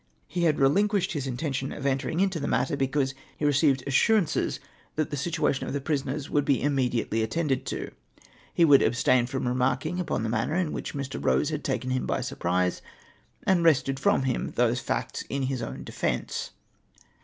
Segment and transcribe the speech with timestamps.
[0.27, 4.59] He had relinquished his intention of entering into the matter, because he received assurances
[4.95, 7.91] that the situation of the j^risoners Avould be immediately attended to.
[8.51, 11.21] He would abstain from remarking upon the manner in Avhich Mr.
[11.21, 12.81] Eose had taken him by surprise,
[13.45, 16.49] and A\Tested from him those facts in his own defence.